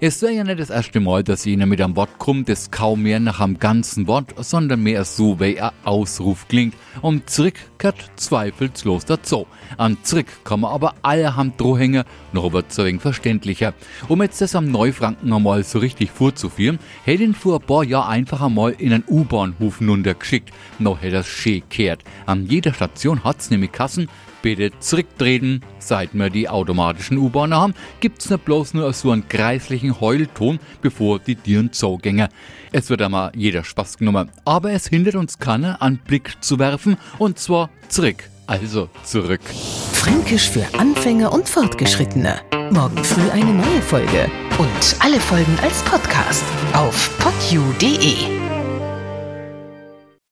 Es 0.00 0.22
wäre 0.22 0.32
ja 0.32 0.44
nicht 0.44 0.60
das 0.60 0.70
erste 0.70 1.00
Mal, 1.00 1.24
dass 1.24 1.44
jener 1.44 1.66
mit 1.66 1.80
einem 1.80 1.96
Wort 1.96 2.20
kommt, 2.20 2.48
das 2.48 2.70
kaum 2.70 3.02
mehr 3.02 3.18
nach 3.18 3.40
einem 3.40 3.58
ganzen 3.58 4.06
Wort, 4.06 4.32
sondern 4.36 4.80
mehr 4.80 5.04
so 5.04 5.40
wie 5.40 5.60
ein 5.60 5.72
Ausruf 5.82 6.46
klingt. 6.46 6.74
Und 7.02 7.28
zurück 7.28 7.54
gehört 7.78 8.08
zweifelslos 8.14 9.06
dazu. 9.06 9.48
An 9.76 9.96
zurück 10.04 10.26
kann 10.44 10.60
man 10.60 10.70
aber 10.70 10.94
allerhand 11.02 11.60
drohhängen, 11.60 12.04
noch 12.32 12.52
wird 12.52 12.66
es 12.68 12.78
ein 12.78 13.00
verständlicher. 13.00 13.74
Um 14.06 14.22
jetzt 14.22 14.40
das 14.40 14.54
am 14.54 14.70
Neufranken 14.70 15.32
einmal 15.32 15.64
so 15.64 15.80
richtig 15.80 16.12
vorzuführen, 16.12 16.78
hätte 17.04 17.24
ihn 17.24 17.34
vor 17.34 17.58
ein 17.58 17.66
paar 17.66 17.82
Jahren 17.82 18.08
einfach 18.08 18.40
einmal 18.40 18.76
in 18.78 18.92
einen 18.92 19.04
U-Bahnhof 19.08 19.80
geschickt. 20.20 20.52
Noch 20.78 21.02
hätte 21.02 21.16
das 21.16 21.26
schön 21.26 21.68
kehrt. 21.70 22.04
An 22.24 22.46
jeder 22.46 22.72
Station 22.72 23.24
hat's 23.24 23.50
nämlich 23.50 23.72
Kassen, 23.72 24.08
bitte 24.42 24.70
zurücktreten. 24.80 25.62
Seit 25.78 26.14
wir 26.14 26.30
die 26.30 26.48
automatischen 26.48 27.18
U-Bahnen 27.18 27.54
haben, 27.54 27.74
gibt's 28.00 28.30
nicht 28.30 28.44
bloß 28.44 28.74
nur 28.74 28.92
so 28.92 29.10
einen 29.10 29.28
kreislichen 29.28 30.00
Heulton, 30.00 30.58
bevor 30.82 31.18
die 31.18 31.36
Tieren 31.36 31.72
zugängen. 31.72 32.28
Es 32.72 32.90
wird 32.90 33.02
einmal 33.02 33.32
jeder 33.34 33.64
Spaß 33.64 33.98
genommen, 33.98 34.30
aber 34.44 34.72
es 34.72 34.88
hindert 34.88 35.14
uns 35.14 35.38
keiner, 35.38 35.80
einen 35.80 35.98
Blick 35.98 36.36
zu 36.40 36.58
werfen, 36.58 36.96
und 37.18 37.38
zwar 37.38 37.70
zurück. 37.88 38.28
Also 38.46 38.88
zurück. 39.04 39.42
Fränkisch 39.92 40.48
für 40.48 40.64
Anfänger 40.78 41.32
und 41.32 41.46
Fortgeschrittene. 41.48 42.40
Morgen 42.70 43.04
früh 43.04 43.30
eine 43.30 43.52
neue 43.52 43.82
Folge. 43.82 44.30
Und 44.58 44.96
alle 45.00 45.20
Folgen 45.20 45.56
als 45.62 45.82
Podcast 45.82 46.44
auf 46.72 47.10
podu.de. 47.18 48.57